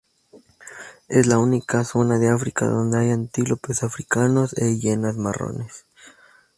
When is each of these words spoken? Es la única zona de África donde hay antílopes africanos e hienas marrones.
Es 1.09 1.27
la 1.27 1.37
única 1.37 1.83
zona 1.83 2.17
de 2.17 2.29
África 2.29 2.65
donde 2.65 2.97
hay 2.97 3.11
antílopes 3.11 3.83
africanos 3.83 4.57
e 4.57 4.79
hienas 4.79 5.15
marrones. 5.15 5.85